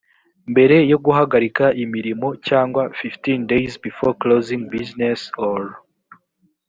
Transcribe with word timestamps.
mbere 0.51 0.75
yo 0.91 0.97
guhagarika 1.05 1.65
imirimo 1.83 2.27
cyangwa 2.47 2.81
fifteen 2.99 3.41
days 3.53 3.73
before 3.85 4.13
closing 4.21 4.61
business 4.75 5.19
or 5.47 5.61